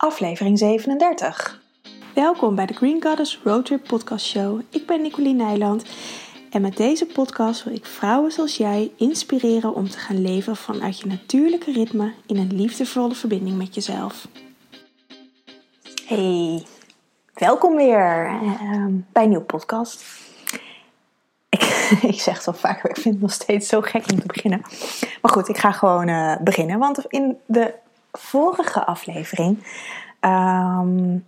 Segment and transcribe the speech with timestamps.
[0.00, 1.60] aflevering 37.
[2.14, 4.60] Welkom bij de Green Goddess Roadtrip Podcast Show.
[4.70, 5.84] Ik ben Nicoline Nijland
[6.50, 10.98] en met deze podcast wil ik vrouwen zoals jij inspireren om te gaan leven vanuit
[10.98, 14.28] je natuurlijke ritme in een liefdevolle verbinding met jezelf.
[16.06, 16.66] Hey,
[17.34, 20.04] welkom weer uh, bij een nieuwe podcast.
[21.48, 21.62] Ik,
[22.14, 24.60] ik zeg het al vaak, ik vind het nog steeds zo gek om te beginnen.
[25.22, 26.78] Maar goed, ik ga gewoon uh, beginnen.
[26.78, 27.74] Want in de
[28.12, 29.66] vorige aflevering
[30.20, 31.18] ehm,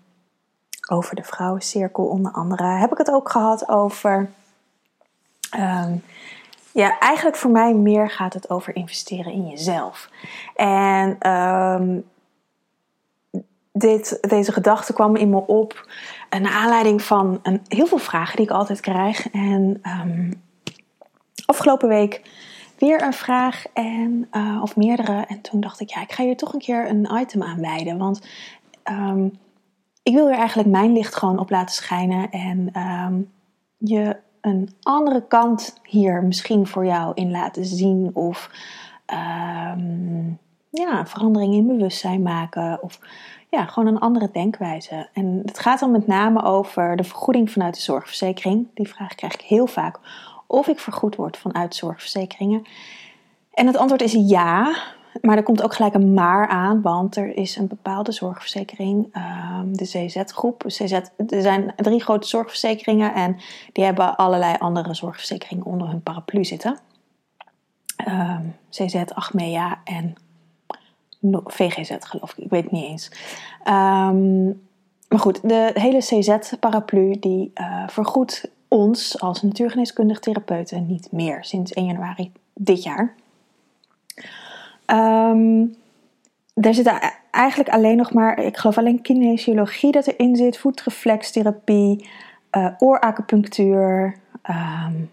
[0.90, 4.30] over de vrouwencirkel onder andere heb ik het ook gehad over.
[5.50, 5.96] ehm,
[6.72, 10.08] ja, eigenlijk voor mij meer gaat het over investeren in jezelf.
[10.54, 11.98] En ehm,
[13.72, 15.90] dit, deze gedachte kwam in me op
[16.30, 19.30] naar aanleiding van een, heel veel vragen die ik altijd krijg.
[19.30, 19.80] En
[21.46, 22.22] afgelopen week
[22.86, 25.24] weer een vraag en, eh, of meerdere.
[25.28, 27.98] En toen dacht ik, ja, ik ga hier toch een keer een item aan wijden.
[27.98, 28.26] Want
[28.82, 29.28] ehm,
[30.02, 32.30] ik wil er eigenlijk mijn licht gewoon op laten schijnen.
[32.30, 33.20] En ehm,
[33.78, 38.10] je een andere kant hier misschien voor jou in laten zien.
[38.14, 38.50] Of
[39.06, 40.28] ehm,
[40.70, 42.82] ja, verandering in bewustzijn maken.
[42.82, 42.98] Of
[43.50, 45.08] ja, gewoon een andere denkwijze.
[45.12, 48.66] En het gaat dan met name over de vergoeding vanuit de zorgverzekering.
[48.74, 49.98] Die vraag krijg ik heel vaak.
[50.52, 52.62] Of ik vergoed word vanuit zorgverzekeringen.
[53.52, 54.76] En het antwoord is ja.
[55.20, 59.76] Maar er komt ook gelijk een maar aan, want er is een bepaalde zorgverzekering, um,
[59.76, 60.64] de CZ-groep.
[60.66, 63.36] CZ, er zijn drie grote zorgverzekeringen en
[63.72, 66.78] die hebben allerlei andere zorgverzekeringen onder hun paraplu zitten.
[68.08, 70.14] Um, CZ, Achmea en
[71.44, 73.10] VGZ geloof ik, ik weet het niet eens.
[73.68, 74.62] Um,
[75.08, 81.72] maar goed, de hele CZ-paraplu die uh, vergoedt ons als natuurgeneeskundig therapeuten niet meer sinds
[81.72, 83.14] 1 januari dit jaar.
[84.86, 85.74] Um,
[86.54, 86.92] er zit
[87.30, 92.08] eigenlijk alleen nog maar, ik geloof alleen kinesiologie dat erin zit, voetreflextherapie,
[92.56, 94.16] uh, ooracupunctuur
[94.50, 95.10] um,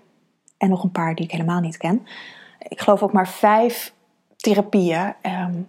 [0.57, 2.07] en nog een paar die ik helemaal niet ken.
[2.59, 3.93] Ik geloof ook maar vijf
[4.35, 5.13] therapieën.
[5.21, 5.67] Um,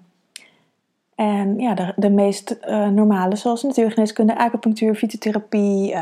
[1.14, 5.94] en ja, de, de meest uh, normale, zoals natuurgeneeskunde, acupunctuur, fytotherapie,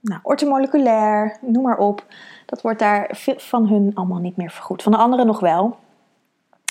[0.00, 2.04] nou, ortomoleculair, noem maar op.
[2.46, 4.82] Dat wordt daar van hun allemaal niet meer vergoed.
[4.82, 5.78] Van de anderen nog wel.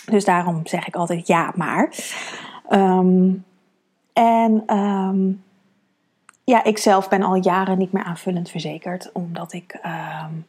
[0.06, 1.94] Dus daarom zeg ik altijd ja, maar.
[2.70, 3.46] Um,
[4.14, 5.44] en um,
[6.44, 10.48] ja, ik zelf ben al jaren niet meer aanvullend verzekerd, omdat ik um,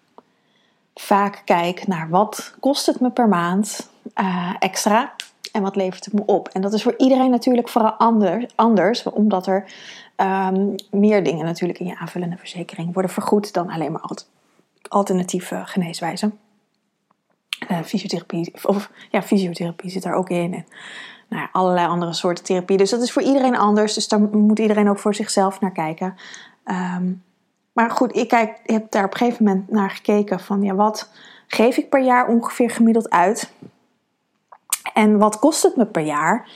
[0.95, 5.13] vaak kijk naar wat kost het me per maand uh, extra
[5.53, 6.49] en wat levert het me op.
[6.49, 9.65] En dat is voor iedereen natuurlijk vooral anders, anders omdat er
[10.91, 14.11] meer dingen natuurlijk in je aanvullende verzekering worden vergoed dan alleen maar
[14.89, 16.39] alternatieve geneeswijzen
[17.69, 20.55] uh, fysiotherapie, of ja, fysiotherapie zit daar ook in.
[20.55, 20.67] En
[21.29, 22.77] nou ja, allerlei andere soorten therapie.
[22.77, 23.95] Dus dat is voor iedereen anders.
[23.95, 26.15] Dus daar moet iedereen ook voor zichzelf naar kijken.
[26.65, 27.23] Um,
[27.73, 31.11] maar goed, ik, kijk, heb daar op een gegeven moment naar gekeken van ja, wat
[31.47, 33.53] geef ik per jaar ongeveer gemiddeld uit?
[34.95, 36.49] En wat kost het me per jaar?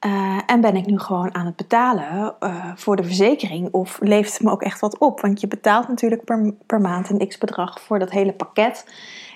[0.00, 3.72] Uh, en ben ik nu gewoon aan het betalen uh, voor de verzekering?
[3.72, 5.20] Of levert het me ook echt wat op?
[5.20, 8.86] Want je betaalt natuurlijk per, per maand een x bedrag voor dat hele pakket.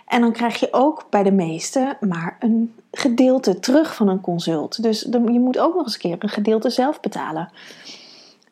[0.06, 4.82] En dan krijg je ook bij de meeste maar een gedeelte terug van een consult.
[4.82, 7.50] Dus je moet ook nog eens een keer een gedeelte zelf betalen.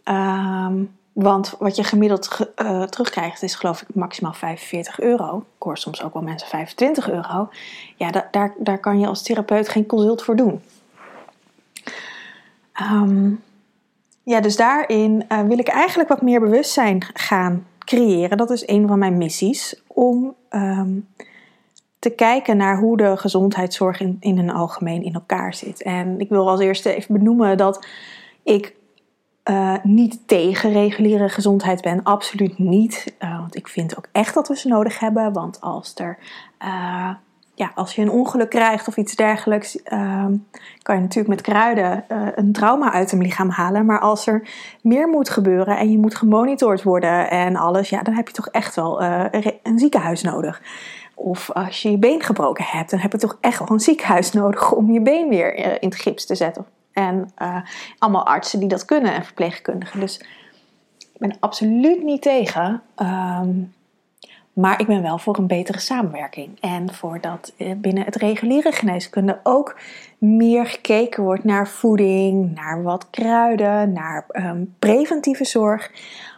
[0.05, 5.39] Um, want wat je gemiddeld uh, terugkrijgt is geloof ik maximaal 45 euro.
[5.39, 7.49] Ik hoor soms ook wel mensen 25 euro.
[7.97, 10.63] Ja, da daar, daar kan je als therapeut geen consult voor doen.
[12.81, 13.43] Um,
[14.23, 18.37] ja, dus daarin uh, wil ik eigenlijk wat meer bewustzijn gaan creëren.
[18.37, 19.83] Dat is een van mijn missies.
[19.87, 21.09] Om um,
[21.99, 25.83] te kijken naar hoe de gezondheidszorg in, in een algemeen in elkaar zit.
[25.83, 27.87] En ik wil als eerste even benoemen dat
[28.43, 28.75] ik
[29.51, 32.03] uh, niet tegen reguliere gezondheid ben.
[32.03, 33.17] Absoluut niet.
[33.19, 35.33] Uh, want ik vind ook echt dat we ze nodig hebben.
[35.33, 36.19] Want als er.
[37.59, 40.35] Ja, als je een ongeluk krijgt of iets dergelijks, ehm,
[40.83, 42.05] kan je natuurlijk met kruiden
[42.35, 43.87] een trauma uit een lichaam halen.
[43.87, 44.49] Maar als er
[44.83, 48.49] meer moet gebeuren en je moet gemonitord worden en alles, ja, dan heb je toch
[48.49, 50.61] echt wel een ziekenhuis nodig.
[51.15, 54.33] Of als je je been gebroken hebt, dan heb je toch echt wel een ziekenhuis
[54.33, 56.67] nodig om je been weer eh, in het gips te zetten.
[56.93, 57.33] En
[57.99, 60.01] allemaal artsen die dat kunnen en verpleegkundigen.
[60.01, 60.19] Dus
[60.99, 62.83] ik ben absoluut niet tegen.
[62.97, 63.75] Um,
[64.59, 66.61] maar ik ben wel voor een betere samenwerking.
[66.61, 69.77] En voor dat eh, binnen het reguliere geneeskunde ook
[70.19, 75.91] meer gekeken wordt naar voeding, naar wat kruiden, naar um, preventieve zorg.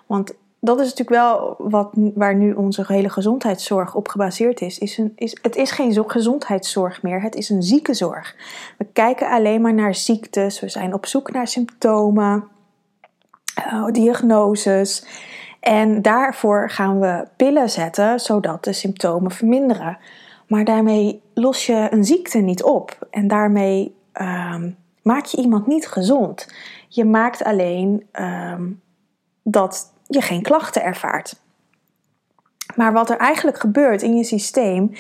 [0.06, 4.78] Want dat is natuurlijk wel wat, waar nu onze hele gezondheidszorg op gebaseerd is.
[4.78, 8.36] is, een, is het is geen gezondheidszorg meer, het is een ziekenzorg.
[8.78, 12.44] We kijken alleen maar naar ziektes, we zijn op zoek naar symptomen,
[13.58, 15.04] uh, diagnoses.
[15.60, 19.98] En daarvoor gaan we pillen zetten zodat de symptomen verminderen.
[20.46, 23.06] Maar daarmee los je een ziekte niet op.
[23.10, 26.48] En daarmee um, maak je iemand niet gezond.
[26.88, 28.80] Je maakt alleen um,
[29.42, 31.40] dat je geen klachten ervaart.
[32.76, 34.92] Maar wat er eigenlijk gebeurt in je systeem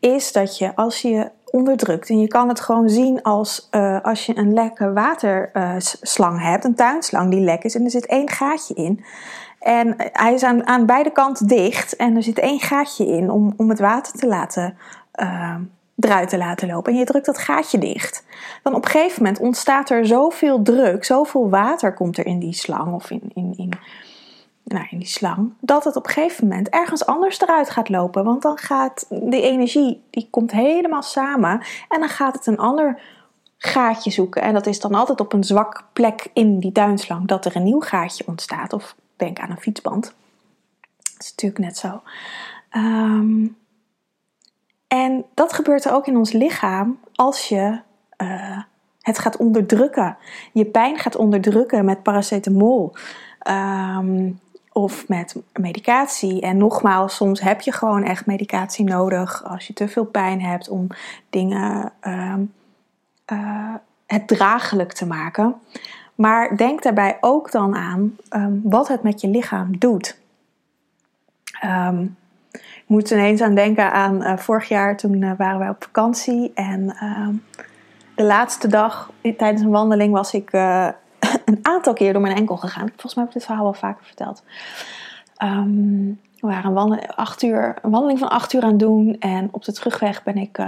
[0.00, 4.26] is dat je als je onderdrukt en je kan het gewoon zien als uh, als
[4.26, 8.74] je een lekke waterslang hebt, een tuinslang die lek is en er zit één gaatje
[8.74, 9.04] in.
[9.66, 13.54] En hij is aan, aan beide kanten dicht en er zit één gaatje in om,
[13.56, 14.76] om het water te laten
[15.20, 15.54] uh,
[15.98, 16.92] eruit te laten lopen.
[16.92, 18.24] En je drukt dat gaatje dicht.
[18.62, 22.52] Dan op een gegeven moment ontstaat er zoveel druk, zoveel water komt er in die
[22.52, 23.72] slang of in, in, in
[24.64, 28.24] nou, die slang, dat het op een gegeven moment ergens anders eruit gaat lopen.
[28.24, 33.00] Want dan gaat die energie, die komt helemaal samen en dan gaat het een ander
[33.58, 34.42] gaatje zoeken.
[34.42, 37.64] En dat is dan altijd op een zwak plek in die tuinslang dat er een
[37.64, 38.72] nieuw gaatje ontstaat.
[38.72, 40.14] Of denk aan een fietsband.
[41.02, 42.02] Dat is natuurlijk net zo.
[42.76, 43.56] Um,
[44.88, 47.80] en dat gebeurt er ook in ons lichaam als je
[48.22, 48.58] uh,
[49.00, 50.16] het gaat onderdrukken.
[50.52, 52.94] Je pijn gaat onderdrukken met paracetamol.
[53.48, 54.40] Um,
[54.76, 56.40] of met medicatie.
[56.40, 60.68] En nogmaals, soms heb je gewoon echt medicatie nodig als je te veel pijn hebt
[60.68, 60.86] om
[61.30, 62.34] dingen uh,
[63.32, 63.74] uh,
[64.06, 65.54] het draaglijk te maken.
[66.16, 70.18] Maar denk daarbij ook dan aan um, wat het met je lichaam doet.
[71.64, 72.16] Um,
[72.52, 76.52] ik moet ineens aan denken aan uh, vorig jaar, toen uh, waren wij op vakantie.
[76.54, 76.96] En
[78.14, 80.52] de laatste dag tijdens een wandeling was ik
[81.44, 82.88] een aantal keer door mijn enkel gegaan.
[82.88, 84.42] Volgens mij heb ik dit verhaal wel vaker verteld.
[86.40, 89.16] We waren een, uur, een wandeling van acht uur aan het doen.
[89.18, 90.58] En op de terugweg ben ik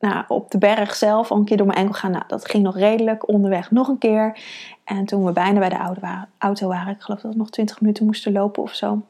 [0.00, 2.10] nou, op de berg zelf al een keer door mijn enkel gegaan.
[2.10, 3.28] Nou, dat ging nog redelijk.
[3.28, 4.40] Onderweg nog een keer.
[4.84, 8.06] En toen we bijna bij de auto waren ik geloof dat we nog 20 minuten
[8.06, 9.02] moesten lopen of zo.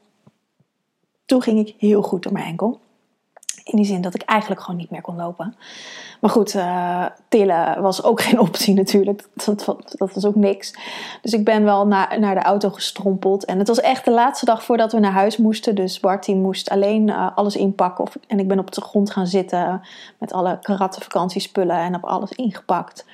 [1.25, 2.81] Toen ging ik heel goed door mijn enkel.
[3.65, 5.57] In die zin dat ik eigenlijk gewoon niet meer kon lopen.
[6.21, 9.29] Maar goed, uh, tillen was ook geen optie natuurlijk.
[9.35, 9.65] Dat,
[9.97, 10.75] dat, was ook niks.
[11.23, 13.45] Dus ik ben wel naar, de auto gestrompeld.
[13.45, 15.75] En het was echt de laatste dag voordat we naar huis moesten.
[15.75, 18.05] Dus Bart moest alleen uh, alles inpakken.
[18.05, 19.83] Of, en ik ben op de grond gaan zitten
[20.19, 23.05] met alle karatte vakantiespullen en heb alles ingepakt.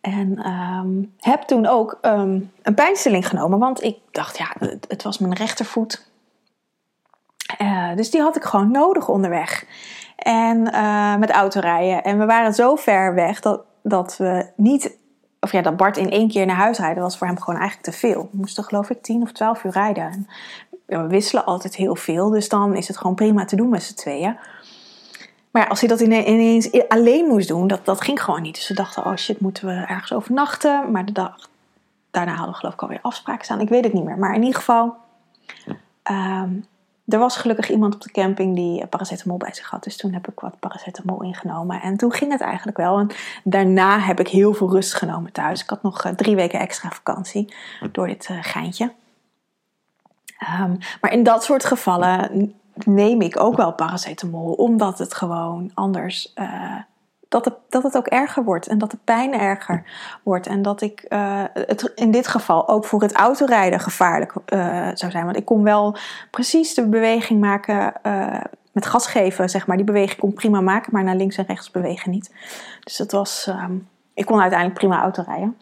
[0.00, 3.58] En um, heb toen ook um, een pijnstilling genomen.
[3.58, 4.46] Want ik dacht, ja,
[4.88, 6.06] het was mijn rechtervoet.
[7.60, 9.64] Uh, dus die had ik gewoon nodig onderweg.
[10.16, 12.04] En uh, met autorijden.
[12.04, 14.96] En we waren zo ver weg dat, dat we niet.
[15.40, 17.90] Of ja, dat Bart in één keer naar huis rijden was voor hem gewoon eigenlijk
[17.90, 18.28] te veel.
[18.32, 20.26] We moesten geloof ik 10 of 12 uur rijden.
[20.86, 22.30] En we wisselen altijd heel veel.
[22.30, 24.36] Dus dan is het gewoon prima te doen met z'n tweeën.
[25.50, 28.54] Maar als hij dat ineens alleen moest doen, dat, dat ging gewoon niet.
[28.54, 30.90] Dus we dachten, oh shit, moeten we ergens overnachten.
[30.90, 31.48] Maar de dag
[32.10, 33.60] daarna hadden we geloof ik alweer afspraken staan.
[33.60, 34.18] Ik weet het niet meer.
[34.18, 34.94] Maar in ieder geval,
[36.10, 36.66] um,
[37.06, 39.84] er was gelukkig iemand op de camping die paracetamol bij zich had.
[39.84, 41.80] Dus toen heb ik wat paracetamol ingenomen.
[41.80, 42.98] En toen ging het eigenlijk wel.
[42.98, 43.10] En
[43.44, 45.62] daarna heb ik heel veel rust genomen thuis.
[45.62, 47.54] Ik had nog eh, drie weken extra vakantie
[47.92, 48.92] door dit uh, geintje.
[50.60, 54.52] Um, maar in dat soort gevallen neem ik ook wel paracetamol.
[54.52, 56.32] Omdat het gewoon anders...
[56.34, 56.76] Uh,
[57.28, 59.84] dat, het, dat het ook erger wordt en dat de pijn erger
[60.22, 60.46] wordt.
[60.46, 65.12] En dat ik uh, het in dit geval ook voor het autorijden gevaarlijk uh, zou
[65.12, 65.24] zijn.
[65.24, 65.96] Want ik kon wel
[66.30, 68.40] precies de beweging maken uh,
[68.72, 69.76] met gas geven, zeg maar.
[69.76, 72.34] Die beweging kon prima maken, maar naar links en rechts bewegen niet.
[72.80, 73.46] Dus dat was.
[73.46, 75.56] Um, ik kon uiteindelijk prima autorijden.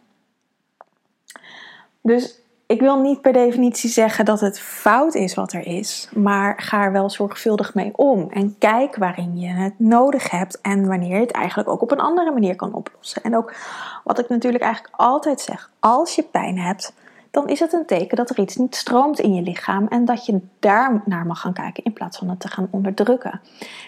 [2.01, 6.61] Dus ik wil niet per definitie zeggen dat het fout is wat er is, maar
[6.61, 11.15] ga er wel zorgvuldig mee om en kijk waarin je het nodig hebt en wanneer
[11.15, 13.23] je het eigenlijk ook op een andere manier kan oplossen.
[13.23, 13.55] En ook
[14.03, 16.93] wat ik natuurlijk eigenlijk altijd zeg, als je pijn hebt,
[17.31, 20.25] dan is het een teken dat er iets niet stroomt in je lichaam en dat
[20.25, 23.41] je daar naar mag gaan kijken in plaats van het te gaan onderdrukken.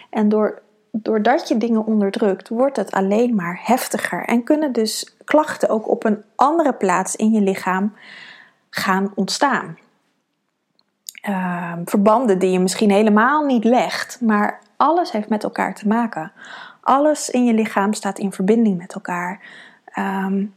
[0.09, 5.69] En door, doordat je dingen onderdrukt, wordt het alleen maar heftiger en kunnen dus klachten
[5.69, 7.93] ook op een andere plaats in je lichaam
[8.69, 9.77] gaan ontstaan.
[11.29, 16.31] Uh, verbanden die je misschien helemaal niet legt, maar alles heeft met elkaar te maken.
[16.81, 19.41] Alles in je lichaam staat in verbinding met elkaar.
[19.97, 20.53] Um,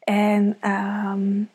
[0.00, 1.48] en um,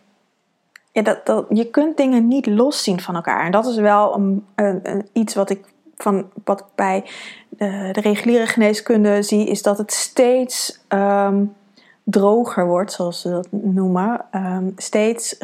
[0.91, 3.45] ja, dat, dat, je kunt dingen niet loszien van elkaar.
[3.45, 5.65] En dat is wel een, een, iets wat ik
[5.95, 7.03] van wat bij
[7.49, 10.79] de, de, reguliere geneeskunde zie, is dat het steeds
[12.05, 14.25] droger wordt, zoals ze dat noemen.
[14.31, 15.35] Um, steeds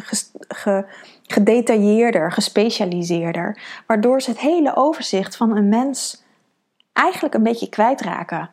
[0.48, 0.84] ge,
[1.22, 3.62] gedetailleerder, gespecialiseerder.
[3.86, 6.22] Waardoor ze het hele overzicht van een mens
[6.92, 8.50] eigenlijk een beetje kwijtraken.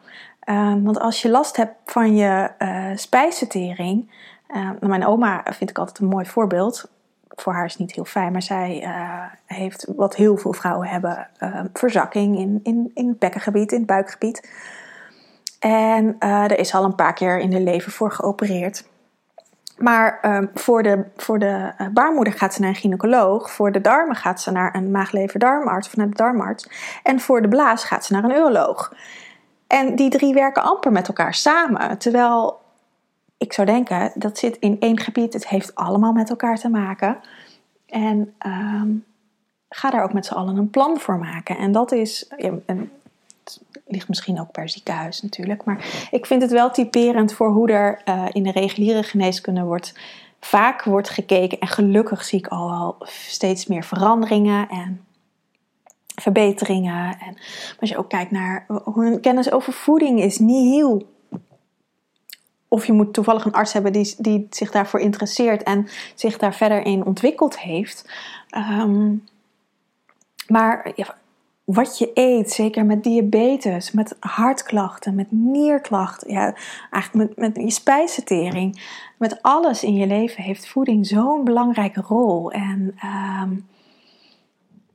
[0.50, 4.12] Um, want als je last hebt van je uh, spijsvertering.
[4.56, 6.89] Uh, mijn oma vind ik altijd een mooi voorbeeld.
[7.28, 10.88] Voor haar is het niet heel fijn, maar zij uh, heeft wat heel veel vrouwen
[10.88, 11.28] hebben:
[11.74, 14.50] verzakking in, in, in het bekkengebied, in het buikgebied.
[15.60, 18.88] En er is al een paar keer in de leven voor geopereerd.
[19.78, 23.51] Maar uh, voor de, voor de uh, baarmoeder gaat ze naar een gynaecoloog.
[23.51, 26.70] Voor de darmen gaat ze naar een maag-lever-darmarts of naar de darmarts.
[27.04, 28.94] En voor de blaas gaat ze naar een uroloog.
[29.68, 31.98] En die drie werken amper met elkaar samen.
[31.98, 32.60] Terwijl
[33.38, 35.34] ik zou denken, dat zit in één gebied.
[35.34, 37.18] Het heeft allemaal met elkaar te maken.
[37.86, 39.06] En um,
[39.70, 41.58] ga daar ook met z'n allen een plan voor maken.
[41.58, 42.32] En dat is,
[43.88, 45.63] ligt misschien ook per ziekenhuis natuurlijk.
[45.63, 49.94] Maar ik vind het wel typerend voor hoe er uh, in de reguliere geneeskunde wordt
[50.39, 51.60] vaak wordt gekeken.
[51.60, 55.06] En gelukkig zie ik al wel steeds meer veranderingen en
[56.15, 57.18] verbeteringen.
[57.20, 57.38] En
[57.79, 61.10] als je ook kijkt naar hoe een kennis over voeding is, niet heel.
[62.68, 66.53] Of je moet toevallig een arts hebben die, die zich daarvoor interesseert en zich daar
[66.53, 68.10] verder in ontwikkeld heeft.
[68.58, 69.24] Um,
[70.48, 71.18] maar ja,
[71.73, 76.55] wat je eet, zeker met diabetes, met hartklachten, met nierklachten, ja,
[76.89, 78.81] eigenlijk met, met je spijsvertering,
[79.17, 82.51] met alles in je leven heeft voeding zo'n belangrijke rol.
[82.51, 82.95] En
[83.41, 83.67] um,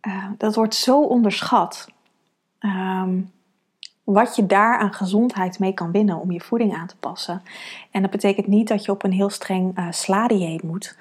[0.02, 1.88] uh, dat wordt zo onderschat.
[2.60, 3.32] Um,
[4.04, 7.42] wat je daar aan gezondheid mee kan winnen om je voeding aan te passen.
[7.90, 10.98] En dat betekent niet dat je op een heel streng uh, sla-dieet moet.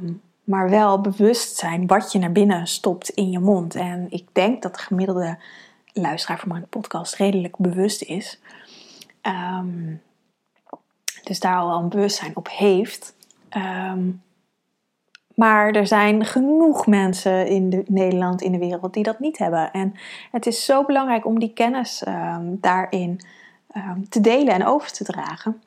[0.00, 3.74] Um, maar wel bewust zijn wat je naar binnen stopt in je mond.
[3.74, 5.38] En ik denk dat de gemiddelde
[5.92, 8.40] luisteraar van mijn podcast redelijk bewust is.
[9.22, 10.02] Um,
[11.22, 13.14] dus daar al een bewustzijn op heeft.
[13.56, 14.22] Um,
[15.34, 19.72] maar er zijn genoeg mensen in de, Nederland, in de wereld, die dat niet hebben.
[19.72, 19.94] En
[20.30, 23.20] het is zo belangrijk om die kennis um, daarin
[24.08, 25.60] te delen en over te dragen.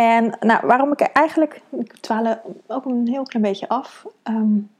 [0.00, 4.06] En nou, waarom ik eigenlijk, ik dwaal ook een heel klein beetje af.
[4.24, 4.70] Um,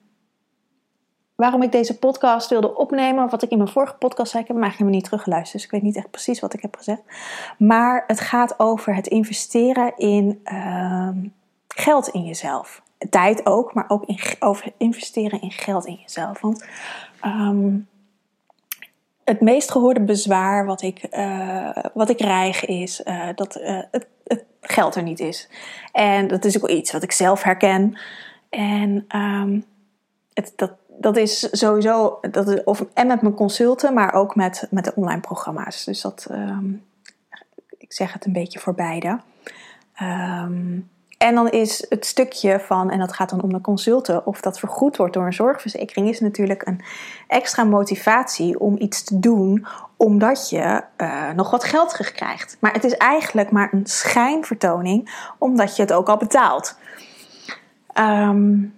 [1.35, 4.57] waarom ik deze podcast wilde opnemen, wat ik in mijn vorige podcast zei, ik heb
[4.57, 7.03] hem eigenlijk niet teruggeluisterd, dus ik weet niet echt precies wat ik heb gezegd.
[7.59, 10.41] Maar het gaat over het investeren in
[11.69, 16.41] geld in jezelf tijd ook, maar ook in, over investeren in geld in jezelf.
[16.41, 16.65] Want
[17.25, 17.89] um,
[19.25, 24.07] het meest gehoorde bezwaar wat ik, uh, wat ik krijg is uh, dat uh, het,
[24.25, 25.49] het, geld er niet is.
[25.93, 27.99] En dat is ook iets wat ik zelf herken.
[28.49, 29.65] En um,
[30.33, 34.67] het, dat, dat is sowieso, dat is, of, en met mijn consulten, maar ook met,
[34.71, 35.85] met de online programma's.
[35.85, 36.85] Dus dat, um,
[37.79, 39.21] ik zeg het een beetje voor beide.
[40.03, 44.41] Um, en dan is het stukje van, en dat gaat dan om de consulten, of
[44.41, 46.81] dat vergoed wordt door een zorgverzekering, is natuurlijk een
[47.27, 52.57] extra motivatie om iets te doen, omdat je uh, nog wat geld terugkrijgt.
[52.61, 56.79] Maar het is eigenlijk maar een schijnvertoning, omdat je het ook al betaalt.
[57.95, 58.75] Um,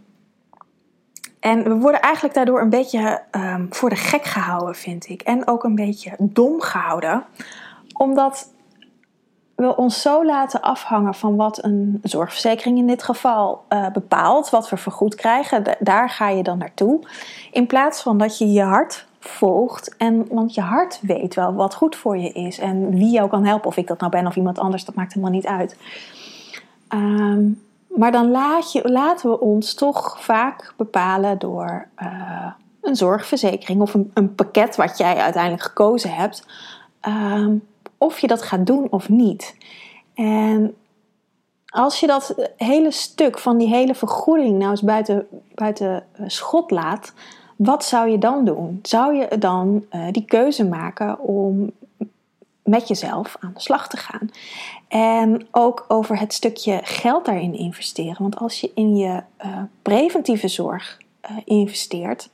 [1.40, 5.22] en we worden eigenlijk daardoor een beetje um, voor de gek gehouden, vind ik.
[5.22, 7.24] En ook een beetje dom gehouden.
[7.92, 8.51] Omdat
[9.68, 14.68] we ons zo laten afhangen van wat een zorgverzekering in dit geval uh, bepaalt, wat
[14.68, 17.00] we vergoed krijgen, daar ga je dan naartoe.
[17.50, 21.74] In plaats van dat je je hart volgt, en, want je hart weet wel wat
[21.74, 24.36] goed voor je is en wie jou kan helpen, of ik dat nou ben of
[24.36, 25.76] iemand anders, dat maakt helemaal niet uit.
[26.88, 32.46] Um, maar dan laat je, laten we ons toch vaak bepalen door uh,
[32.80, 36.46] een zorgverzekering of een, een, pakket wat jij uiteindelijk gekozen hebt.
[37.08, 37.62] Um,
[38.02, 39.56] of je dat gaat doen of niet.
[40.14, 40.74] En
[41.66, 46.70] als je dat hele stuk van die hele vergoeding nou eens buiten, buiten eh, schot
[46.70, 47.12] laat,
[47.56, 48.78] wat zou je dan doen?
[48.82, 51.70] Zou je dan uh, die keuze maken om
[52.64, 54.30] met jezelf aan de slag te gaan?
[54.88, 58.16] En ook over het stukje geld daarin investeren.
[58.18, 60.98] Want als je in je uh, preventieve zorg
[61.44, 62.28] investeert,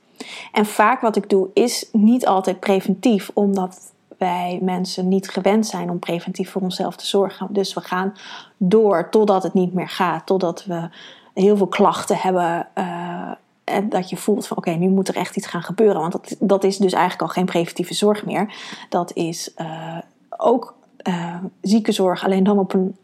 [0.51, 5.89] en vaak wat ik doe is niet altijd preventief, omdat wij mensen niet gewend zijn
[5.89, 7.47] om preventief voor onszelf te zorgen.
[7.49, 8.13] Dus we gaan
[8.57, 10.89] door totdat het niet meer gaat, totdat we
[11.33, 12.67] heel veel klachten hebben.
[12.77, 13.31] Uh,
[13.63, 16.01] en dat je voelt van oké, nu moet er echt iets gaan gebeuren.
[16.01, 18.53] Want dat, dat is dus eigenlijk al geen preventieve zorg meer.
[18.89, 19.97] Dat is uh,
[20.29, 20.75] ook
[21.07, 22.95] uh, ziekenzorg, alleen dan op een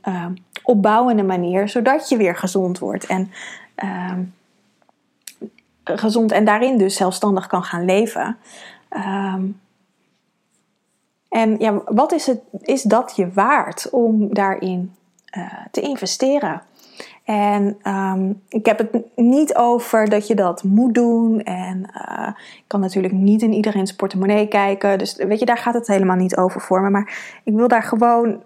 [0.64, 3.06] opbouwende manier, zodat je weer gezond wordt.
[3.06, 3.32] En
[3.76, 4.24] ehm,
[5.84, 8.38] gezond en daarin dus zelfstandig kan gaan leven.
[8.90, 9.60] Um,
[11.36, 14.96] en ja, wat is, het, is dat je waard om daarin
[15.38, 16.62] uh, te investeren?
[17.24, 21.42] En ehm, ik heb het niet over dat je dat moet doen.
[21.44, 24.98] En uh, ik kan natuurlijk niet in iedereen's portemonnee kijken.
[24.98, 26.90] Dus weet je, daar gaat het helemaal niet over voor me.
[26.90, 28.44] Maar ik wil daar gewoon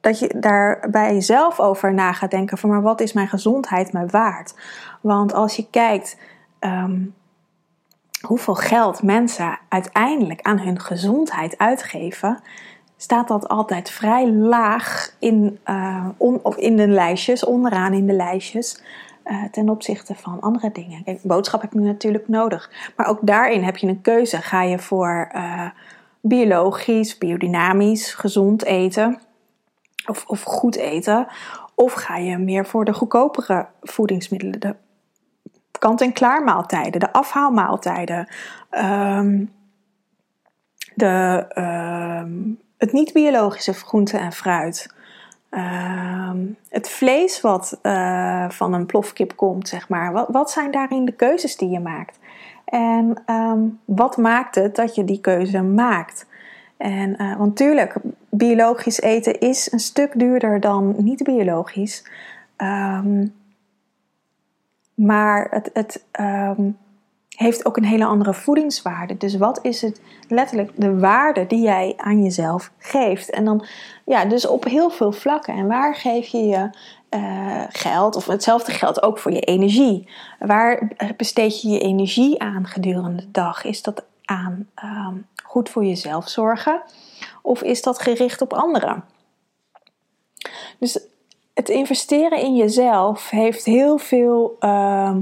[0.00, 3.92] dat je daar bij jezelf over na gaat denken: van maar wat is mijn gezondheid
[3.92, 4.54] mij waard?
[5.00, 6.18] Want als je kijkt
[6.58, 7.00] ehm,
[8.28, 12.42] hoeveel geld mensen uiteindelijk aan hun gezondheid uitgeven,
[12.96, 16.06] staat dat altijd vrij laag in, uh,
[16.42, 18.82] of in de lijstjes, onderaan in de lijstjes.
[19.24, 21.04] Uh, ten opzichte van andere dingen.
[21.04, 22.70] Kijk, boodschap heb je natuurlijk nodig.
[22.96, 24.36] Maar ook daarin heb je een keuze.
[24.36, 25.70] Ga je voor uh,
[26.20, 29.20] biologisch, biodynamisch, gezond eten?
[30.06, 31.26] Of, of goed eten?
[31.74, 34.60] Of ga je meer voor de goedkopere voedingsmiddelen?
[34.60, 34.74] De
[35.78, 38.28] kant-en-klaar maaltijden, de afhaalmaaltijden.
[38.70, 39.56] Um,
[40.94, 44.94] de, uh, het niet-biologische groente en fruit.
[45.50, 46.30] Uh,
[46.68, 50.12] het vlees wat uh, van een plofkip komt, zeg maar.
[50.12, 52.18] Wat, wat, zijn daarin de keuzes die je maakt?
[52.64, 53.24] En
[53.84, 56.26] wat maakt het dat je die keuze maakt?
[56.76, 57.94] En, uh, want tuurlijk,
[58.30, 62.04] biologisch eten is een stuk duurder dan niet-biologisch.
[64.98, 66.76] Maar het, het um,
[67.36, 69.16] heeft ook een hele andere voedingswaarde.
[69.16, 73.30] Dus wat is het letterlijk de waarde die jij aan jezelf geeft?
[73.30, 73.66] En dan,
[74.04, 75.54] ja, dus op heel veel vlakken.
[75.54, 76.70] En waar geef je je
[77.10, 78.16] uh, geld?
[78.16, 80.08] Of hetzelfde geldt ook voor je energie.
[80.38, 83.64] Waar besteed je je energie aan gedurende de dag?
[83.64, 86.82] Is dat aan um, goed voor jezelf zorgen?
[87.42, 89.04] Of is dat gericht op anderen?
[90.78, 91.00] Dus
[91.58, 95.16] het investeren in jezelf heeft heel veel uh,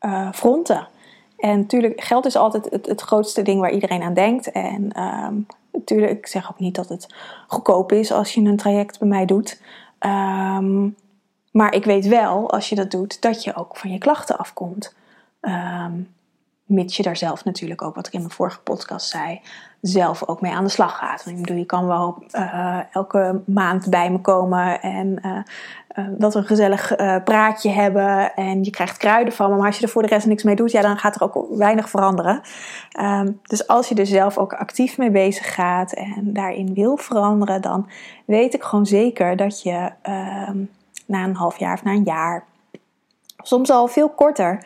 [0.00, 0.88] uh, fronten.
[1.38, 4.50] En natuurlijk, geld is altijd het, het, grootste ding waar iedereen aan denkt.
[4.50, 7.14] En um, natuurlijk, ik zeg ook niet dat het
[7.46, 9.60] goedkoop is als je een traject bij mij doet.
[10.00, 10.96] Um,
[11.50, 14.94] maar ik weet wel, als je dat doet, dat je ook van je klachten afkomt.
[15.40, 16.14] Um,
[16.64, 19.40] mits je daar zelf natuurlijk ook, wat ik in mijn vorige podcast zei,
[19.82, 21.26] zelf ook mee aan de slag gaat.
[21.26, 26.38] Ik bedoel, je kan wel uh, elke maand bij me komen en uh, dat we
[26.38, 29.56] een gezellig praatje hebben en je krijgt kruiden van me.
[29.56, 31.46] Maar als je er voor de rest niks mee doet, ja, dan gaat er ook
[31.50, 32.40] weinig veranderen.
[33.00, 37.62] Um, dus als je er zelf ook actief mee bezig gaat en daarin wil veranderen,
[37.62, 37.88] dan
[38.24, 39.90] weet ik gewoon zeker dat je
[40.48, 40.70] um,
[41.06, 42.44] na een half jaar of na een jaar,
[43.36, 44.64] soms al veel korter,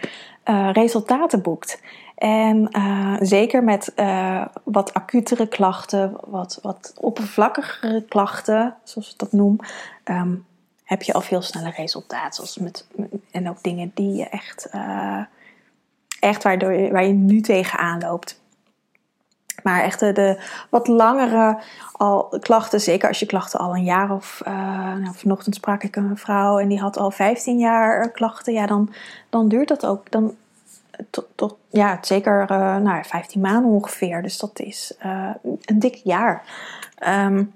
[0.72, 1.80] resultaten boekt.
[2.16, 9.32] En uh, zeker met uh, wat acutere klachten, wat, wat oppervlakkigere klachten, zoals ik dat
[9.32, 9.58] noem,
[10.04, 10.46] um,
[10.84, 12.32] heb je al veel sneller resultaten.
[12.32, 12.86] Zoals met,
[13.30, 15.20] en ook dingen die je echt, uh,
[16.20, 18.40] echt waardoor je, waar je nu tegenaan loopt.
[19.62, 21.60] Maar echt de, de, wat langere
[21.92, 24.42] al klachten, zeker als je klachten al een jaar of...
[24.44, 28.52] nou, vanochtend sprak ik een vrouw en die had al 15 jaar klachten.
[28.52, 28.92] Ja, dan,
[29.30, 30.10] dan duurt dat ook.
[30.10, 30.36] Dan,
[31.34, 34.22] tot, ja, zeker uh, nou, 15 maanden ongeveer.
[34.22, 35.30] Dus dat is uh,
[35.64, 36.42] een dik jaar.
[37.08, 37.52] Um,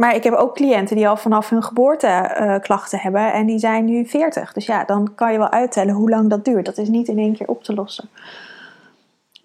[0.00, 3.58] maar ik heb ook cliënten die al vanaf hun geboorte uh, klachten hebben en die
[3.58, 4.52] zijn nu 40.
[4.52, 6.66] Dus ja, dan kan je wel uittellen hoe lang dat duurt.
[6.66, 8.08] Dat is niet in één keer op te lossen.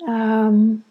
[0.08, 0.84] Um,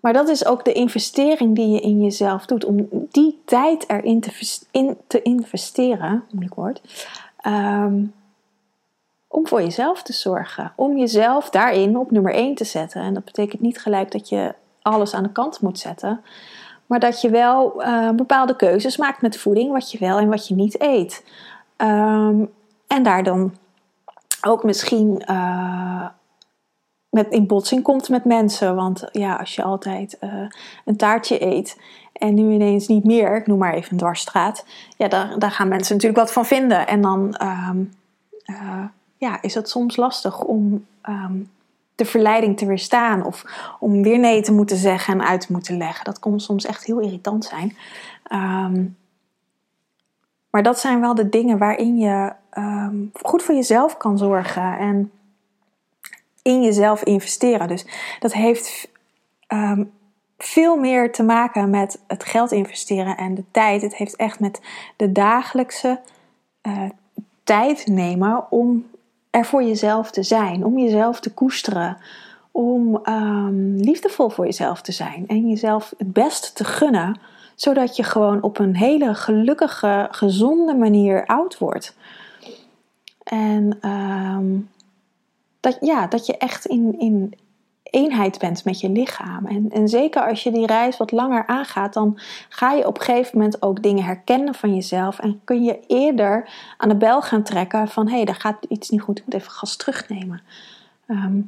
[0.00, 2.64] maar dat is ook de investering die je in jezelf doet.
[2.64, 6.80] Om die tijd erin te, in te investeren, moeilijk woord.
[7.46, 8.12] Um,
[9.28, 10.72] om voor jezelf te zorgen.
[10.76, 13.02] Om jezelf daarin op nummer 1 te zetten.
[13.02, 16.20] En dat betekent niet gelijk dat je alles aan de kant moet zetten.
[16.86, 20.48] Maar dat je wel uh, bepaalde keuzes maakt met voeding, wat je wel en wat
[20.48, 21.24] je niet eet.
[21.76, 22.52] Um,
[22.86, 23.54] en daar dan
[24.46, 26.06] ook misschien uh,
[27.10, 28.74] met in botsing komt met mensen.
[28.74, 30.30] Want ja, als je altijd uh,
[30.84, 31.80] een taartje eet
[32.12, 34.64] en nu ineens niet meer, ik noem maar even een dwarsstraat,
[34.96, 36.86] ja, daar, daar gaan mensen natuurlijk wat van vinden.
[36.86, 37.92] En dan um,
[39.16, 41.50] ja, is het soms lastig om um,
[41.94, 43.24] de verleiding te weerstaan.
[43.24, 43.44] Of
[43.80, 46.04] om weer nee te moeten zeggen en uit te moeten leggen.
[46.04, 47.76] Dat kon soms echt heel irritant zijn.
[48.32, 48.96] Um,
[50.50, 54.78] maar dat zijn wel de dingen waarin je um, goed voor jezelf kan zorgen.
[54.78, 55.10] En
[56.42, 57.68] in jezelf investeren.
[57.68, 57.86] Dus
[58.20, 58.88] dat heeft
[60.38, 63.82] veel meer te maken met het geld investeren en de tijd.
[63.82, 64.60] Het heeft echt met
[64.96, 66.00] de dagelijkse
[66.62, 66.82] uh,
[67.44, 68.86] tijd nemen om
[69.30, 71.96] er voor jezelf te zijn, om jezelf te koesteren,
[72.50, 77.20] om um, liefdevol voor jezelf te zijn en jezelf het beste te gunnen,
[77.54, 81.96] zodat je gewoon op een hele gelukkige, gezonde manier oud wordt.
[83.22, 84.70] En um,
[85.60, 87.34] dat, ja, dat je echt in, in,
[87.90, 89.46] eenheid bent met je lichaam.
[89.46, 92.18] En, en zeker als je die reis wat langer aangaat, dan
[92.48, 95.18] ga je op een gegeven moment ook dingen herkennen van jezelf.
[95.18, 98.90] En kun je eerder aan de bel gaan trekken van hé, hey, daar gaat iets
[98.90, 100.42] niet goed, ik moet even gas terugnemen.
[101.06, 101.40] Ehm,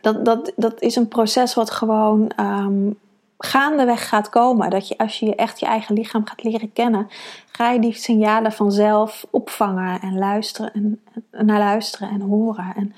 [0.00, 2.98] dat, dat, dat is een proces wat gewoon um,
[3.38, 4.70] gaandeweg gaat komen.
[4.70, 7.08] Dat je als je echt je eigen lichaam gaat leren kennen,
[7.52, 11.00] ga je die signalen vanzelf opvangen en luisteren en,
[11.46, 12.72] naar luisteren en horen.
[12.76, 12.94] En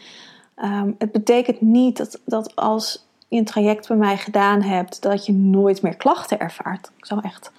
[0.62, 5.26] um, het betekent niet dat, dat als je een traject bij mij gedaan hebt, dat
[5.26, 6.90] je nooit meer klachten ervaart.
[6.96, 7.52] Ik zou echt,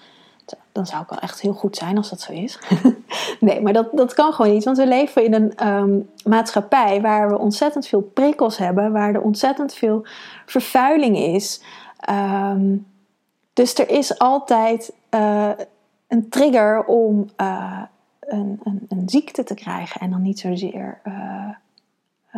[0.72, 2.60] dan zou ik wel echt heel goed zijn als dat zo is.
[3.40, 4.64] nee, maar dat, dat kan gewoon niet.
[4.64, 9.22] Want we leven in een um, maatschappij waar we ontzettend veel prikkels hebben, waar er
[9.22, 10.06] ontzettend veel
[10.46, 11.62] vervuiling is.
[12.10, 12.86] Um,
[13.54, 15.52] dus er is altijd uh,
[16.08, 17.82] een trigger om uh,
[18.20, 20.02] een, een, een, ziekte te krijgen.
[20.02, 21.50] En dan niet zozeer uh,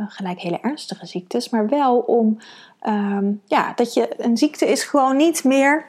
[0.08, 2.38] gelijk hele ernstige ziektes, maar wel om
[2.88, 5.86] um, ja, dat je een ziekte is gewoon niet meer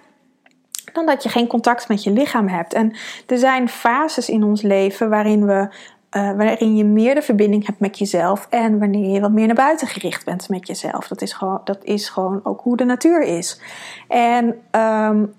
[0.93, 2.73] dan dat je geen contact met je lichaam hebt.
[2.73, 2.93] En
[3.27, 5.69] er zijn fases in ons leven waarin we
[6.17, 9.55] uh, waarin je meer de verbinding hebt met jezelf en wanneer je wat meer naar
[9.55, 11.09] buiten gericht bent met jezelf.
[11.09, 13.61] Dat is gewoon, dat is gewoon ook hoe de natuur is.
[14.09, 14.47] En
[14.81, 15.35] um,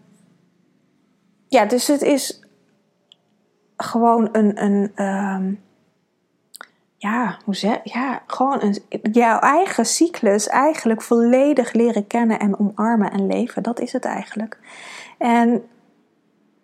[1.48, 2.42] ja, dus het is
[3.78, 5.60] gewoon een, een um,
[7.02, 8.78] ja, hoe zeg ja, gewoon een,
[9.12, 13.64] jouw eigen cyclus eigenlijk volledig leren kennen en omarmen en leven.
[13.64, 14.58] Dat is het eigenlijk.
[15.18, 15.64] En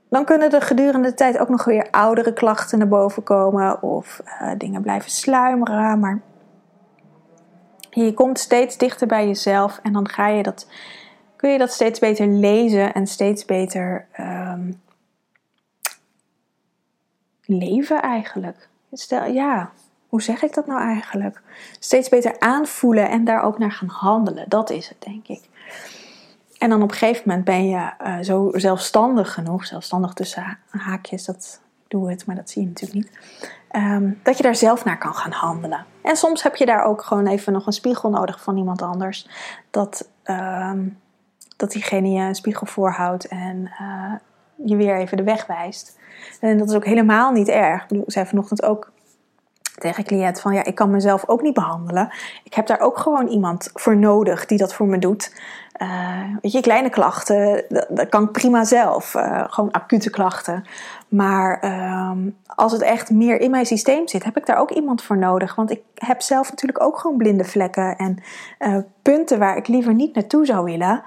[0.09, 4.21] dan kunnen er gedurende de tijd ook nog weer oudere klachten naar boven komen of
[4.25, 5.99] uh, dingen blijven sluimeren.
[5.99, 6.21] Maar
[7.89, 10.67] je komt steeds dichter bij jezelf en dan ga je dat,
[11.35, 14.81] kun je dat steeds beter lezen en steeds beter um,
[17.45, 18.69] leven eigenlijk.
[18.91, 19.71] Stel, ja,
[20.07, 21.41] hoe zeg ik dat nou eigenlijk?
[21.79, 24.45] Steeds beter aanvoelen en daar ook naar gaan handelen.
[24.47, 25.41] Dat is het, denk ik.
[26.57, 31.25] En dan op een gegeven moment ben je uh, zo zelfstandig genoeg, zelfstandig tussen haakjes,
[31.25, 33.19] dat doe het, maar dat zie je natuurlijk niet.
[33.71, 35.85] Um, dat je daar zelf naar kan gaan handelen.
[36.01, 39.29] En soms heb je daar ook gewoon even nog een spiegel nodig van iemand anders.
[39.71, 40.99] Dat, um,
[41.55, 44.13] dat diegene je een spiegel voorhoudt en uh,
[44.65, 45.99] je weer even de weg wijst.
[46.39, 47.85] En dat is ook helemaal niet erg.
[47.89, 48.91] Ik zei vanochtend ook
[49.77, 52.09] tegen cliënt van ja, ik kan mezelf ook niet behandelen.
[52.43, 55.35] Ik heb daar ook gewoon iemand voor nodig die dat voor me doet.
[55.81, 59.13] Uh, weet je, kleine klachten, dat, kan ik prima zelf.
[59.13, 60.63] Uh, gewoon acute klachten.
[61.07, 61.63] Maar
[62.09, 65.17] um, als het echt meer in mijn systeem zit, heb ik daar ook iemand voor
[65.17, 65.55] nodig.
[65.55, 68.23] Want ik heb zelf natuurlijk ook gewoon blinde vlekken en
[68.59, 71.03] uh, punten waar ik liever niet naartoe zou willen.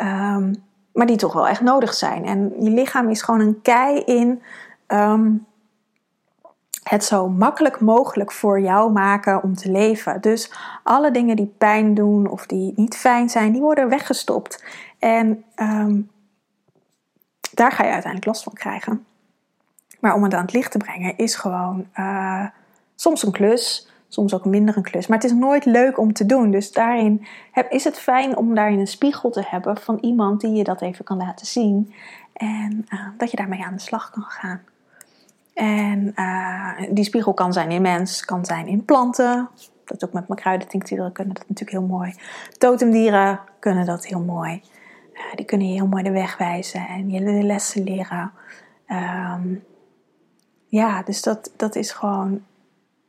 [0.00, 0.54] Um,
[0.92, 2.24] maar die toch wel echt nodig zijn.
[2.24, 4.42] En je lichaam is gewoon een kei in.
[4.88, 5.46] Um,
[6.90, 10.20] het zo makkelijk mogelijk voor jou maken om te leven.
[10.20, 14.64] Dus alle dingen die pijn doen of die niet fijn zijn, die worden weggestopt.
[14.98, 16.10] En um,
[17.54, 19.04] daar ga je uiteindelijk last van krijgen.
[20.00, 22.46] Maar om het aan het licht te brengen is gewoon uh,
[22.94, 25.06] soms een klus, soms ook minder een klus.
[25.06, 26.50] Maar het is nooit leuk om te doen.
[26.50, 30.52] Dus daarin heb, is het fijn om daarin een spiegel te hebben van iemand die
[30.52, 31.94] je dat even kan laten zien.
[32.32, 34.60] En uh, dat je daarmee aan de slag kan gaan.
[35.60, 39.48] En uh, die spiegel kan zijn in mens, kan zijn in planten.
[39.84, 42.14] Dat ook met mijn kruidentincturen kunnen dat natuurlijk heel mooi.
[42.58, 44.62] Totemdieren kunnen dat heel mooi.
[45.12, 48.32] Uh, die kunnen je heel mooi de weg wijzen en je de lessen leren.
[48.86, 49.64] Um,
[50.66, 52.42] ja, dus dat, dat is gewoon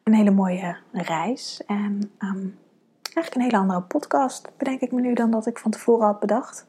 [0.04, 1.64] een hele mooie reis.
[1.68, 2.58] En um,
[3.02, 6.20] eigenlijk een hele andere podcast, bedenk ik me nu, dan dat ik van tevoren had
[6.20, 6.66] bedacht.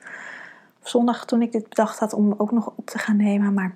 [0.82, 3.54] Zondag toen ik dit bedacht had om ook nog op te gaan nemen.
[3.54, 3.74] Maar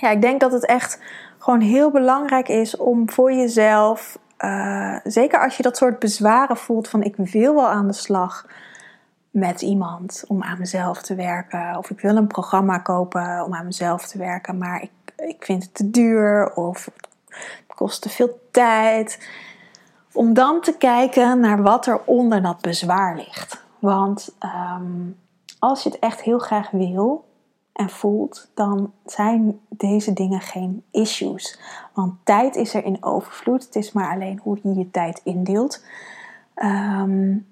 [0.00, 1.00] ja, ik denk dat het echt
[1.38, 6.88] gewoon heel belangrijk is om voor jezelf, uh, zeker als je dat soort bezwaren voelt
[6.88, 8.46] van ik wil wel aan de slag
[9.30, 13.64] met iemand om aan mezelf te werken, of ik wil een programma kopen om aan
[13.64, 17.08] mezelf te werken, maar ik, ik vind het te duur of het
[17.76, 19.28] kost te veel tijd.
[20.12, 23.62] Om dan te kijken naar wat er onder dat bezwaar ligt.
[23.78, 24.36] Want
[24.78, 25.16] um,
[25.58, 27.24] als je het echt heel graag wil,
[27.80, 31.60] en voelt, dan zijn deze dingen geen issues.
[31.94, 33.64] Want tijd is er in overvloed.
[33.64, 35.84] Het is maar alleen hoe je je tijd indeelt.
[36.54, 37.46] Um,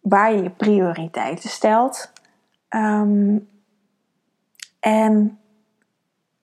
[0.00, 2.12] waar je je prioriteiten stelt.
[2.68, 3.48] Um,
[4.80, 5.38] en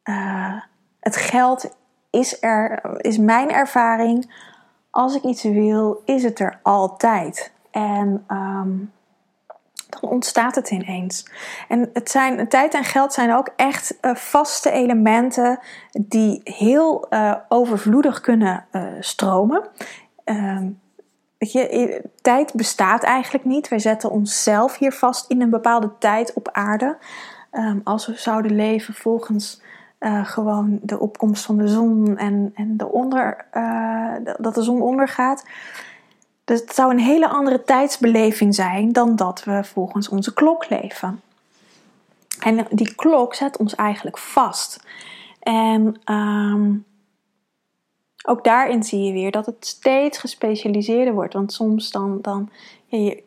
[0.04, 0.62] uh,
[1.00, 1.76] het geld
[2.10, 4.44] is er, is mijn ervaring.
[4.90, 7.52] Als ik iets wil, is het er altijd.
[7.72, 8.92] En dan
[10.10, 11.32] ontstaat het ineens.
[11.68, 15.60] En het zijn, tijd en geld zijn ook echt uh, vaste elementen
[15.92, 19.68] die heel uh, overvloedig kunnen uh, stromen.
[20.24, 20.70] Ehm,
[21.38, 23.68] weet je, tijd bestaat eigenlijk niet.
[23.68, 26.98] Wij zetten onszelf hier vast in een bepaalde tijd op aarde.
[27.52, 29.64] Ehm, als we zouden leven volgens
[30.24, 33.46] gewoon de opkomst van de zon en, en de onder,
[34.38, 35.44] dat de zon ondergaat.
[36.46, 41.22] Dus het zou een hele andere tijdsbeleving zijn dan dat we volgens onze klok leven.
[42.40, 44.84] En die klok zet ons eigenlijk vast.
[45.40, 46.86] En um,
[48.26, 51.34] ook daarin zie je weer dat het steeds gespecialiseerder wordt.
[51.34, 52.50] Want soms dan, dan
[52.86, 53.24] je,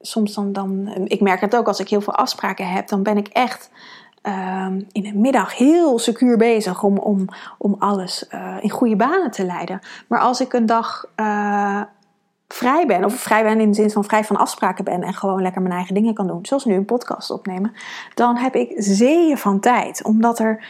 [0.00, 3.16] soms dan, dan, ik merk het ook als ik heel veel afspraken heb, dan ben
[3.16, 3.70] ik echt
[4.22, 7.28] um, in de middag heel secuur bezig om, om,
[7.58, 9.80] om alles uh, in goede banen te leiden.
[10.08, 11.82] Maar als ik een dag uh,
[12.48, 15.42] vrij ben, of vrij ben in de zin van vrij van afspraken ben en gewoon
[15.42, 17.72] lekker mijn eigen dingen kan doen, zoals nu een podcast opnemen,
[18.14, 20.04] dan heb ik zeeën van tijd.
[20.04, 20.64] Omdat er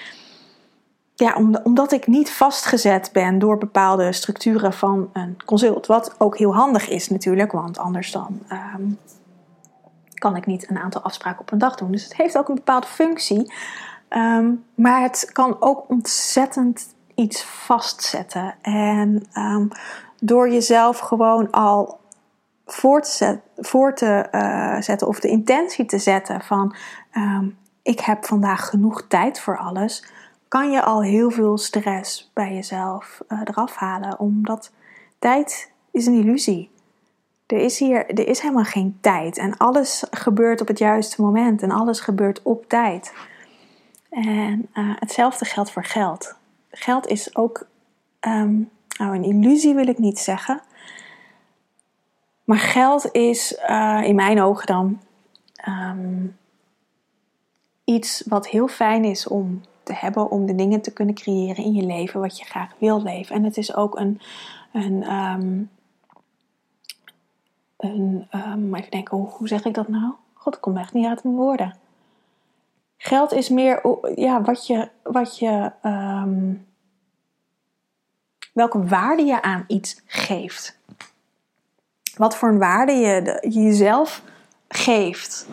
[1.15, 5.87] ja, omdat ik niet vastgezet ben door bepaalde structuren van een consult.
[5.87, 8.99] Wat ook heel handig is natuurlijk, want anders dan um,
[10.15, 11.91] kan ik niet een aantal afspraken op een dag doen.
[11.91, 13.53] Dus het heeft ook een bepaalde functie.
[14.11, 18.55] Um, maar het kan ook ontzettend iets vastzetten.
[18.63, 19.69] En um,
[20.21, 21.99] door jezelf gewoon al
[22.67, 23.39] voor te,
[23.95, 26.75] te uh, zetten of de intentie te zetten van
[27.83, 30.05] ik heb vandaag genoeg tijd voor alles
[30.55, 34.19] kan je al heel veel stress bij jezelf uh, eraf halen.
[34.19, 34.73] Omdat
[35.19, 36.71] tijd is een illusie.
[37.47, 39.39] Er is hier er is helemaal geen tijd.
[39.39, 41.63] En alles gebeurt op het juiste moment.
[41.63, 43.13] En alles gebeurt op tijd.
[44.11, 46.35] En uh, hetzelfde geldt voor geld.
[46.71, 47.67] Geld is ook
[48.21, 50.63] um, nou, een illusie, wil ik niet zeggen.
[52.45, 55.01] Maar geld is uh, in mijn ogen dan
[55.69, 56.37] um,
[57.85, 61.73] iets wat heel fijn is om te hebben om de dingen te kunnen creëren in
[61.73, 63.37] je leven wat je graag wil leven.
[63.37, 64.21] En het is ook een,
[64.73, 65.71] een, um,
[67.77, 70.13] een um, even denken, hoe, hoe, zeg ik dat nou?
[70.33, 71.77] God, ik kom echt niet uit mijn woorden.
[72.97, 75.73] Geld is meer ja, wat je, wat je
[78.55, 80.79] welke waarde je aan iets geeft.
[82.17, 84.23] Wat voor een waarde je jezelf
[84.69, 85.47] geeft.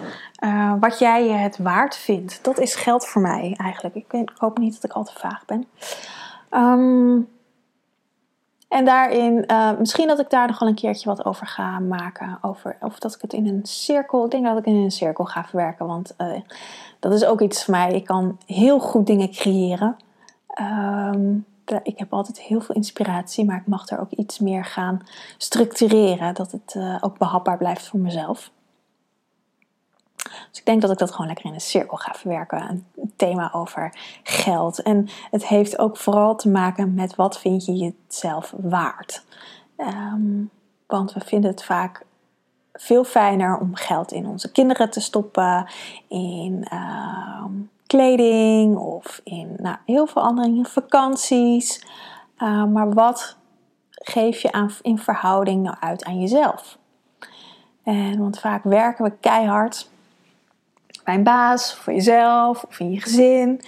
[0.44, 2.44] Uh, wat jij je het waard vindt.
[2.44, 3.96] Dat is geld voor mij eigenlijk.
[3.96, 5.68] Ik, hoop niet dat ik al te vaag ben.
[6.52, 7.30] Um,
[8.68, 12.38] en daarin, uh, misschien dat ik daar nog wel een keertje wat over ga maken.
[12.42, 15.26] Over, of dat ik het in een cirkel, ik denk dat ik in een cirkel
[15.26, 15.88] ga verwerken.
[15.88, 16.40] Want uh,
[17.00, 17.94] dat is ook iets voor mij.
[17.94, 19.98] Ik kan heel goed dingen creëren.
[20.60, 21.46] Um,
[21.84, 25.02] ik heb altijd heel veel inspiratie, maar ik mag er ook iets meer gaan
[25.38, 26.34] structureren.
[26.34, 28.52] Dat het uh, ook behapbaar blijft voor mezelf.
[30.50, 32.84] Dus ik denk dat ik dat gewoon lekker in een cirkel ga verwerken.
[32.96, 34.82] Een thema over geld.
[34.82, 39.24] En het heeft ook vooral te maken met wat vind je jezelf waard.
[39.78, 40.50] Um,
[40.88, 42.06] want we vinden het vaak
[42.74, 45.70] veel fijner om geld in onze kinderen te stoppen,
[46.08, 47.46] in uh,
[47.92, 51.86] kleding of in nou, heel veel andere dingen, vakanties.
[52.38, 53.38] Uh, maar wat
[53.92, 56.78] geef je aan, in verhouding nou uit aan jezelf?
[57.84, 59.90] En want vaak werken we keihard
[61.04, 63.62] bij een baas, voor jezelf of in je gezin.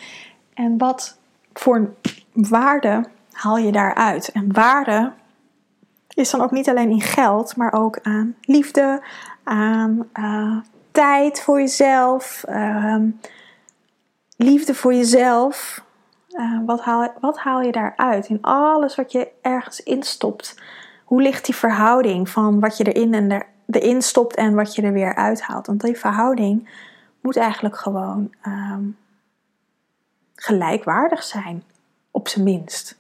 [0.54, 1.18] En wat
[1.54, 1.94] voor
[2.34, 4.32] waarde haal je daaruit?
[4.32, 5.12] En waarde
[6.14, 9.04] is dan ook niet alleen in geld, maar ook aan liefde,
[9.44, 10.58] aan uh,
[10.92, 12.96] tijd voor jezelf, uh,
[14.38, 15.84] liefde voor jezelf.
[16.30, 18.28] Uh, wat, haal, wat haal je daaruit?
[18.28, 20.62] In alles wat je ergens instopt.
[21.04, 24.82] Hoe ligt die verhouding van wat je erin en er, erin stopt en wat je
[24.82, 25.68] er weer uithaalt?
[25.68, 26.70] Want die verhouding
[27.22, 28.98] moet eigenlijk gewoon um,
[30.36, 31.64] gelijkwaardig zijn,
[32.12, 32.98] op zijn minst.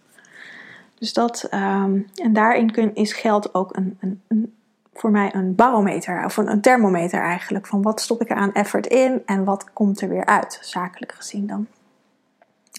[0.99, 4.55] Dus dat, um, en daarin kun, is geld ook een, een, een,
[4.93, 8.87] voor mij een barometer, of een, thermometer eigenlijk, van wat stop ik er aan effort
[8.87, 11.67] in en wat komt er weer uit, zakelijk gezien dan.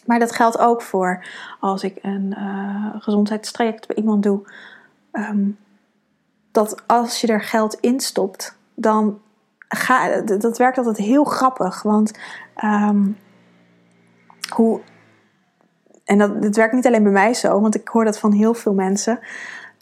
[0.07, 1.27] Maar dat geldt ook voor
[1.61, 4.51] als ik een uh, gezondheidstraject bij iemand doe.
[5.13, 5.59] Um,
[6.51, 9.21] dat als je er geld in stopt, dan
[9.69, 11.83] ga, dat werkt altijd heel grappig.
[11.83, 12.19] Want
[12.65, 13.17] um,
[14.55, 14.81] hoe.
[16.05, 18.75] En dat, werkt niet alleen bij mij zo, want ik hoor dat van heel veel
[18.75, 19.19] mensen.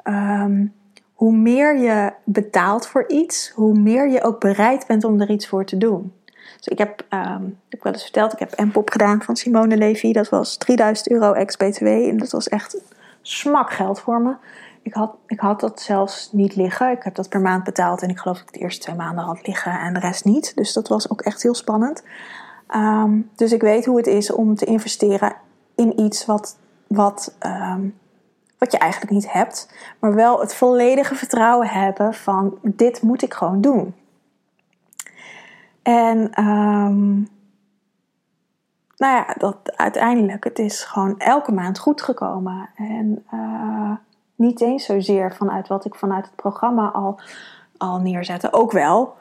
[0.04, 0.72] Um,
[1.22, 5.48] hoe meer je betaalt voor iets, hoe meer je ook bereid bent om er iets
[5.48, 6.12] voor te doen.
[6.56, 9.76] Dus ik heb, um, ik heb wel eens verteld, ik heb M-pop gedaan van Simone
[9.76, 10.12] Levy.
[10.12, 12.76] Dat was 3000 euro ex-BTW en dat was echt
[13.20, 14.34] smak geld voor me.
[14.82, 16.90] Ik had, ik had dat zelfs niet liggen.
[16.90, 19.24] Ik heb dat per maand betaald en ik geloof dat ik de eerste twee maanden
[19.24, 20.56] had liggen en de rest niet.
[20.56, 22.02] Dus dat was ook echt heel spannend.
[22.74, 25.34] Um, dus ik weet hoe het is om te investeren
[25.74, 26.56] in iets wat,
[26.86, 28.00] wat um,
[28.62, 33.34] wat je eigenlijk niet hebt, maar wel het volledige vertrouwen hebben van dit moet ik
[33.34, 33.94] gewoon doen.
[35.82, 37.28] En um,
[38.96, 42.68] nou ja, dat uiteindelijk, het is gewoon elke maand goed gekomen.
[42.76, 43.92] En uh,
[44.34, 47.20] niet eens zozeer vanuit wat ik vanuit het programma al,
[47.76, 49.14] al neerzette, ook wel.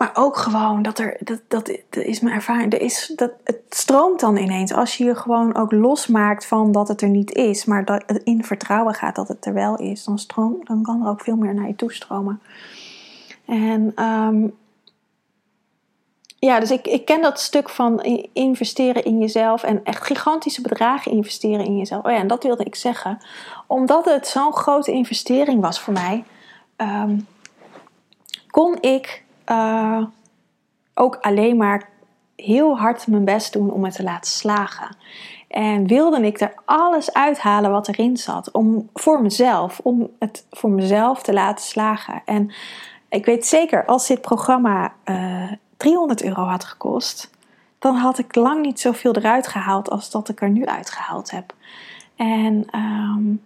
[0.00, 4.20] Maar ook gewoon dat er, dat, dat, is mijn ervaring, er is, dat, het stroomt
[4.20, 4.72] dan ineens.
[4.72, 8.22] Als je je gewoon ook losmaakt van dat het er niet is, maar dat het
[8.22, 11.36] in vertrouwen gaat dat het er wel is, dan, stroom, dan kan er ook veel
[11.36, 12.40] meer naar je toe stromen.
[13.44, 14.56] En um,
[16.38, 21.12] ja, dus ik, ik ken dat stuk van investeren in jezelf en echt gigantische bedragen
[21.12, 22.04] investeren in jezelf.
[22.04, 23.18] Oh ja, en dat wilde ik zeggen.
[23.66, 26.24] Omdat het zo'n grote investering was voor mij,
[26.76, 27.26] um,
[28.50, 30.04] kon ik uh,
[30.94, 31.88] ook alleen maar
[32.36, 34.96] heel hard mijn best doen om het te laten slagen.
[35.48, 38.50] En wilde ik er alles uithalen wat erin zat.
[38.50, 39.80] Om, voor mezelf.
[39.82, 42.22] Om het voor mezelf te laten slagen.
[42.24, 42.52] En
[43.08, 47.30] ik weet zeker, als dit programma uh, 300 euro had gekost,
[47.78, 51.54] dan had ik lang niet zoveel eruit gehaald als dat ik er nu uitgehaald heb.
[52.16, 53.42] En um,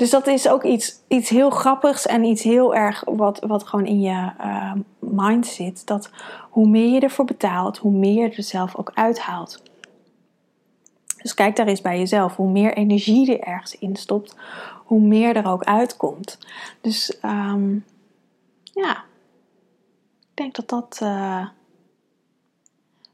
[0.00, 3.86] dus dat is ook iets, iets heel grappigs en iets heel erg wat, wat gewoon
[3.86, 5.86] in je uh, mind zit.
[5.86, 6.10] Dat
[6.50, 9.62] hoe meer je ervoor betaalt, hoe meer je er zelf ook uithaalt.
[11.22, 12.36] Dus kijk daar eens bij jezelf.
[12.36, 14.36] Hoe meer energie er ergens in stopt,
[14.84, 16.38] hoe meer er ook uitkomt.
[16.80, 17.84] Dus um,
[18.62, 19.04] ja,
[20.20, 21.46] ik denk dat dat uh,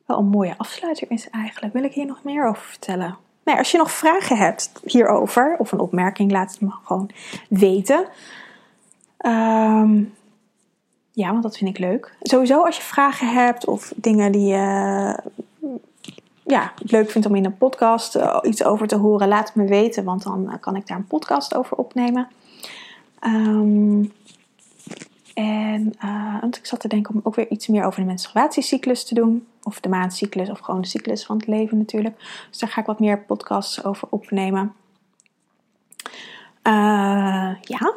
[0.04, 1.72] wel een mooie afsluiter is eigenlijk.
[1.72, 3.16] Wil ik hier nog meer over vertellen?
[3.46, 7.10] Nou, als je nog vragen hebt hierover, of een opmerking, laat het me gewoon
[7.48, 8.06] weten.
[9.26, 10.14] Um,
[11.10, 12.14] ja, want dat vind ik leuk.
[12.20, 15.18] Sowieso als je vragen hebt of dingen die je
[16.44, 19.64] ja, leuk vindt om in een podcast uh, iets over te horen, laat het me
[19.64, 22.28] weten, want dan kan ik daar een podcast over opnemen.
[23.26, 24.12] Um,
[25.34, 29.04] en uh, want ik zat te denken om ook weer iets meer over de menstruatiecyclus
[29.04, 29.46] te doen.
[29.66, 32.18] Of de maandcyclus, of gewoon de cyclus van het leven natuurlijk.
[32.50, 34.74] Dus daar ga ik wat meer podcasts over opnemen.
[36.62, 37.94] Uh, ja.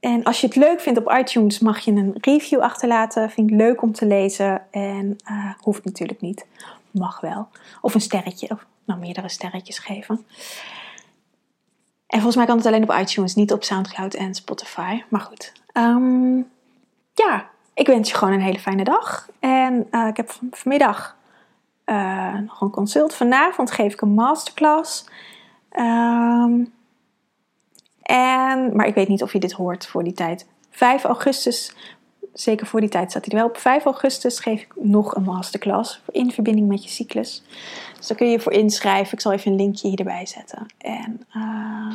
[0.00, 3.30] En als je het leuk vindt op iTunes, mag je een review achterlaten.
[3.30, 4.62] Vind ik leuk om te lezen.
[4.70, 6.46] En uh, hoeft natuurlijk niet.
[6.90, 7.48] Mag wel.
[7.80, 10.26] Of een sterretje, of nou meerdere sterretjes geven.
[12.06, 15.02] En volgens mij kan het alleen op iTunes, niet op Soundcloud en Spotify.
[15.08, 15.52] Maar goed.
[15.72, 16.50] Um,
[17.14, 19.28] ja, ik wens je gewoon een hele fijne dag.
[19.40, 21.16] En uh, ik heb vanmiddag
[21.86, 23.14] uh, nog een consult.
[23.14, 25.04] Vanavond geef ik een masterclass.
[25.78, 26.72] Um,
[28.02, 30.46] en, maar ik weet niet of je dit hoort voor die tijd.
[30.70, 31.74] 5 augustus,
[32.32, 33.48] zeker voor die tijd staat hij er wel.
[33.48, 37.42] Op 5 augustus geef ik nog een masterclass in verbinding met je cyclus.
[37.96, 39.12] Dus daar kun je je voor inschrijven.
[39.12, 40.66] Ik zal even een linkje hierbij zetten.
[40.78, 41.92] En uh,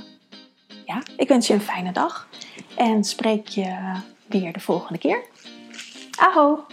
[0.85, 2.27] ja, ik wens je een fijne dag.
[2.75, 5.31] En spreek je weer de volgende keer.
[6.19, 6.67] Aho!